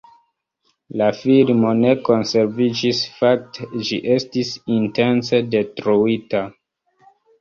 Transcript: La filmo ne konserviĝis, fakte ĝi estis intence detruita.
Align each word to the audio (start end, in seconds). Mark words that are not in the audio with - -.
La 1.01 1.09
filmo 1.17 1.73
ne 1.81 1.91
konserviĝis, 2.07 3.01
fakte 3.19 3.69
ĝi 3.91 4.01
estis 4.15 4.55
intence 4.79 5.43
detruita. 5.57 6.43